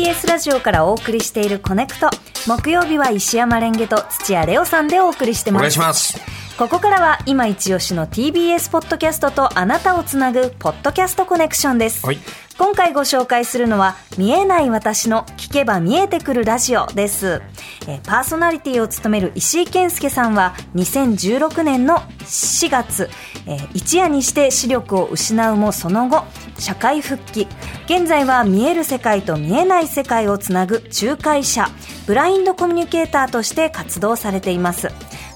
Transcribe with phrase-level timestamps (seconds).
[0.00, 2.08] TBS ラジオからお送りしているコネクト。
[2.46, 5.60] 木曜日は石山レンゲと土屋レオさんでお送りしてます。
[5.60, 6.18] お願いします。
[6.56, 12.18] ここからは今一押しの TBS ポッドキャストとあなたをつなぐポッドキャストコネクションです、はい
[12.60, 17.40] 今回ご紹介するのは見えない私の聞けば見えてくるラジオです、
[17.88, 23.08] えパーソナリティを務める石井健介さんは2016年の4月、
[23.46, 26.26] え一夜にして視力を失うもその後
[26.58, 27.48] 社会復帰。
[27.86, 31.66] 現在は見える世界と見えない世界をつなぐ仲介者
[32.06, 34.90] ブラインドコミュニケーターとして活動されています。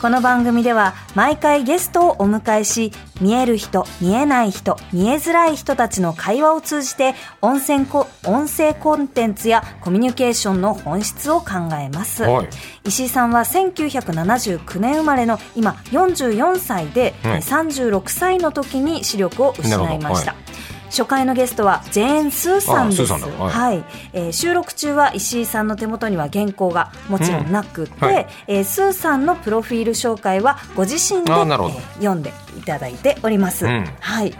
[0.00, 11.46] この番組では毎回ゲストをお迎えし見える人見えない人見えづらい人たちの会話を通じて音声コ音声コンテンツやコミュニケーションの本質を考
[11.80, 12.48] えます、はい。
[12.84, 17.40] 石井さんは1979年生まれの今44歳で、はい。
[17.40, 20.44] 36歳の時に視力を失いました、なる
[20.90, 23.12] 初回のゲストはジェーン・スーさんです。
[23.12, 23.50] はい。
[23.50, 28.26] はい、えー収録中は石井さんの手元には原稿がもちろんなくて、うんはい。
[28.46, 33.84] えースーさんのプロフィール紹介はご自身で、えー読んでいただいております、うん。
[34.00, 34.34] はい。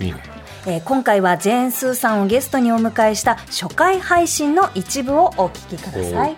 [0.00, 0.22] いいね。
[0.66, 6.36] えー今回はジェーン・スーさんをゲストにお迎えした初回配信の一部をお聞きください。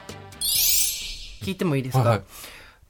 [1.42, 2.08] 聞いてもいいですか、はい。
[2.08, 2.22] はい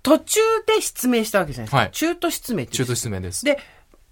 [0.03, 1.77] 途中で失明したわけじゃないですか。
[1.77, 1.91] はい。
[1.91, 3.45] 中途失明中途失明です。
[3.45, 3.59] で、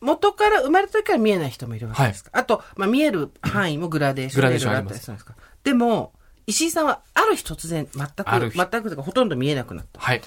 [0.00, 2.30] 元から、生まれた時から見えない人もいるわけですか。
[2.32, 5.34] あと、まあ、見える範囲もグラデーショングラデーションあったりするんですか。
[5.64, 6.12] でも、
[6.46, 10.00] 石井さんはある日突然全く、全くというかほとんど見えなくなった。
[10.00, 10.22] はい。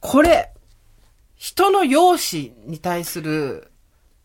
[0.00, 0.52] これ、
[1.36, 3.70] 人の容姿に対する、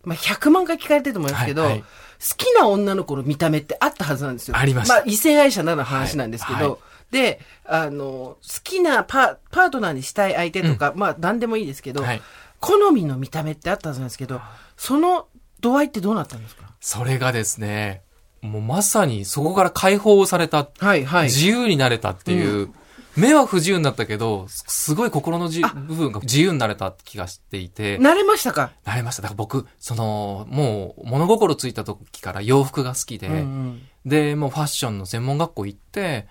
[0.03, 1.83] まあ、100万回聞かれてると思いますけど、はいはい
[2.19, 4.57] 好きな女の子の見た目ってあったはずなんですよ。
[4.57, 6.77] ありましたまあ、異性愛者なら話なんですけど、はいはい
[7.11, 12.21] で、あの、好きなパパートナーにしたい相手とか、まあ、何でもいいですけど、はい
[12.59, 14.41] 好みの見た目ってあったはずなんですけど、
[14.77, 15.27] その
[15.61, 16.73] 度合いってどうなったんですか？
[16.79, 18.03] それがですね、
[18.41, 21.25] もうまさにそこから解放された、はい、はい。
[21.25, 22.71] 自由になれたっていう、
[23.17, 28.71] 目は不自由になったけど、すすごい心のじ部分が自由になれた気がしていて、慣れましたか？
[28.85, 29.23] なれました。
[29.23, 33.81] だから僕、その、もう物心ついた時から洋服が好きで、うんうん。
[34.05, 36.27] で、もうファッションの専門学校行って、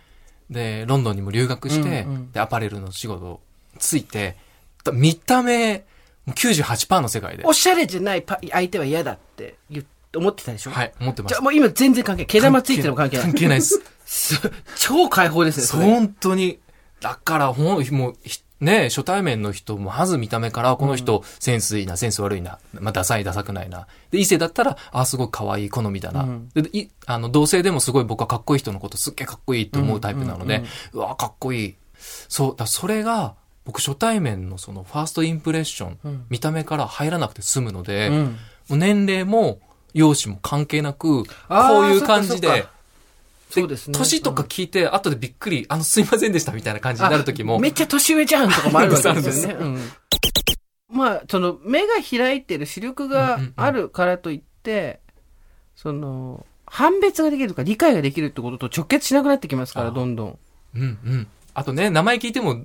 [0.49, 2.33] で、ロンドンにも留学して、うんうん。
[2.33, 3.43] で、アパレルの仕事
[3.79, 4.37] ついて、
[4.83, 5.85] だ見た目、
[6.29, 7.45] もう98%の世界で。
[7.45, 9.85] おしゃれじゃないパ相手は嫌だって言っ
[10.17, 10.71] 思ってたでしょ？
[10.71, 11.41] はい、思ってますじゃあ。
[11.43, 12.27] もう今全然関係ない。
[12.27, 13.27] 毛玉ついてるも関係ない。
[13.27, 13.83] 関係ないです。
[14.07, 14.41] す
[14.79, 15.85] 超解放ですね、それ。
[15.85, 16.61] 本当に。
[17.01, 23.87] だから、ほん、もう、ひね、初対面の人も、まず見た目から、この人、センスいいな、センス悪いな、まあ、ダサい、ダサくないな。
[24.11, 26.23] で、異性だったら、あ、すごい可愛い、好みだな。
[26.23, 31.75] うんで、い、あの、同性でもすごい僕はかっこいい人のことすっげえかっこいいと思うタイプなので、うわ、かっこいい。
[32.29, 33.35] そう、だそれが、
[33.69, 38.37] 僕初対面のその、ファーストインプレッション、うん見た目から入らなくて済むので、うん
[38.79, 39.61] 年齢も、
[39.93, 42.67] 容姿も関係なく、こういう感じで
[43.51, 43.99] そうですね。
[43.99, 49.57] 年とか聞いて、後でびっくり、あの、すいませんでしたみたいな感じになる時もあ、めっちゃ年上じゃんとかもあるわけですよね。
[49.61, 49.81] あうん
[50.91, 55.01] まあ、その、目が開いてる視力があるからといって、
[55.77, 60.39] その、判別ができるとか理解ができるってことと直結しなくなってきますから、あどんどん。
[60.75, 61.27] うんうん。
[61.53, 62.65] あとね、名前聞いても、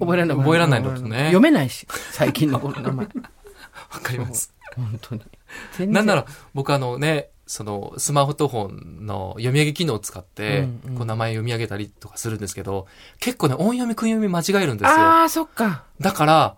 [0.00, 0.36] 覚えられない。
[0.38, 1.18] 覚えられないのとね。
[1.26, 3.06] 読めないし、最近の子の名前。
[3.92, 4.52] わかります。
[4.76, 5.92] 本当に。
[5.92, 8.68] なんなら、僕あのね、その、スマートフォ
[9.02, 12.86] ンの読み上げ機能を使って、うんうんこう名前読み上げたりとかするんですけど、
[13.20, 14.94] 結構ね、音読み、訓読み間違えるんですよ。
[14.94, 15.84] ああ、そっか。
[16.00, 16.56] だから、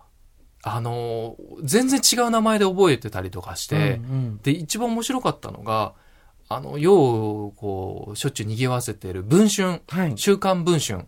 [0.63, 3.85] あのー全然違う名前で覚えてたりとかして、うんう
[4.31, 5.93] んで、一番面白かったのが、
[6.49, 9.81] あの、よう、こう、しょっちゅう賑わせてる文春。
[9.87, 10.13] はい。
[10.17, 11.05] 週刊文春。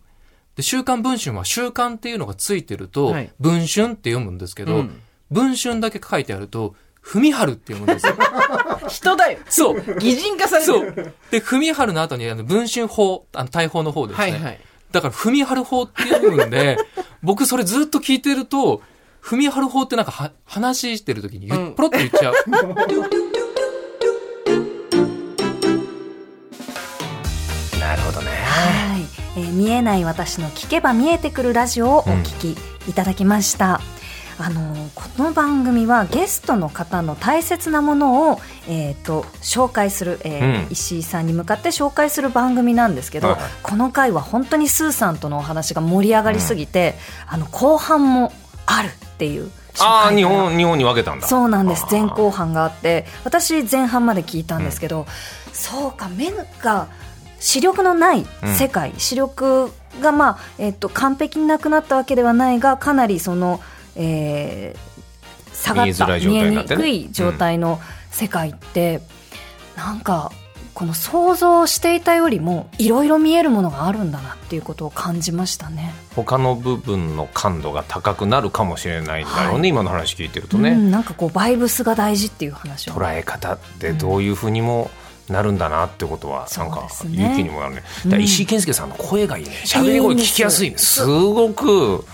[0.56, 8.16] で、週刊文春は週刊っていうのがついてると、はい文春って読むんですけど、うん文春だけ書いてあると、文春って読むんですよ。
[8.88, 9.40] 人だよ。
[9.50, 9.97] そう。
[10.00, 10.90] 擬人化されてそる。
[10.96, 11.14] う。
[11.31, 14.31] で、文春の後に、あの、文春法、あの、大法の方ですね。
[14.31, 14.59] はいはい。
[14.91, 16.78] だから、文春法って読むんで、
[17.24, 18.81] 僕それずっと聞いてると、
[19.22, 22.50] 文春法ってなんかは、話してる時にポロって言っちゃう。
[22.50, 23.02] な る
[29.35, 33.82] えー見えない私の聞けば見えてくるラジオをお聞きいただきました、
[34.38, 40.72] あのこの番組はゲストの方の大切なものを、えー、と紹介する、えーうん。
[40.72, 43.52] 石井さんに向かって紹介する番組なんですけど、はいはい。
[43.62, 46.96] この回は本当にスーさんとのお話が盛り上がりすぎて、
[47.28, 48.34] あの後半も
[48.66, 49.50] あるっていう
[49.80, 51.28] ああ日本日本に分けたんだ。
[51.28, 51.85] そうなんです。
[51.90, 55.06] 前後半があって私前半まで聞いたんですけど、
[55.52, 56.32] そうか目
[56.62, 56.88] が
[57.43, 58.25] 視力のない
[58.57, 59.69] 世界、視力
[60.01, 63.59] が、まあえっと完璧になくなったわけではないがかなりその、
[63.95, 64.93] えー
[65.53, 67.79] 下がった見えにくい状態の
[68.11, 69.01] 世界って、
[69.78, 70.31] なんか
[70.73, 75.93] この想像していたよりもいろいろ見えるものがあるんだなっていうことを感じましたね。
[76.16, 79.69] 他の部分の感度が高くなるかもしれないんだろうね、はい。
[79.69, 82.93] 今の話聞いてるとね、うん、なんかこうバイブスが大事っていう話を。
[82.93, 84.89] 捉え方でどういうふうにも
[85.29, 87.84] なるんだなってことは、なんか勇気にもなるね。
[88.05, 89.52] だから石井健介さんの声がいいね。
[89.66, 90.78] 喋り声聞きやすいね。
[90.78, 91.03] す。
[91.03, 92.05] すごく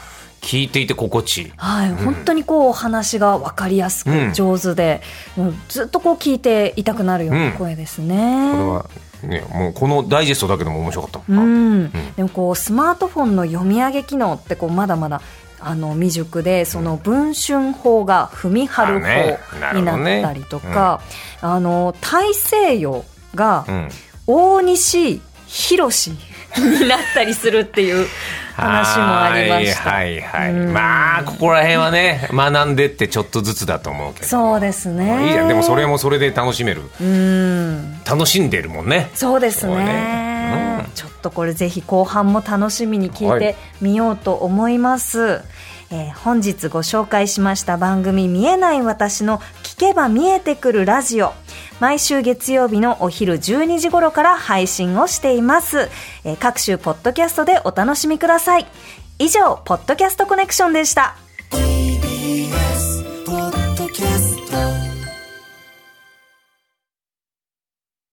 [0.41, 1.51] 聞いていて心地いい。
[1.57, 4.33] はい、本当にこうお話が分かりやすくうん。
[4.33, 5.01] 上手で、
[5.35, 8.51] もうずっとこう聞いていたくなるような声ですね。
[8.51, 8.85] これは
[9.23, 11.21] ねもうこのダイジェストだけでも面白かった。
[11.27, 15.21] うもん、ん、でもこうスマートフォンの読み上げ機能ってこうまだまだ
[15.59, 21.01] あの未熟でその文春法が踏み張る法になったりとか、
[21.41, 23.89] なあの大西洋がうん。
[24.31, 28.05] 大西博士になったりするっていう
[28.53, 29.89] 話もありました。
[29.89, 34.27] はいはいまあここら辺はね学んでってちょっとずつだと思うけど。
[34.27, 35.25] そうですね。
[35.25, 36.83] いいじゃんでもそれもそれで楽しめる。
[37.01, 38.03] うん。
[38.05, 39.09] 楽しんでるもんね。
[39.15, 40.28] そうですね
[40.93, 45.41] ちょっとこれぜひ後半も楽しみに聞いてみようと思います、
[45.91, 51.33] えー本日ご紹介しました番組「見えない私の聞けば見えてくるラジオ」
[51.79, 55.89] 毎週月曜日のお昼12時頃から配信をしています、
[56.23, 58.67] えー各種ポッドキャストでお楽しみください。
[59.17, 61.15] 以上ポッドキャストコネクションでした。
[61.51, 62.88] TBS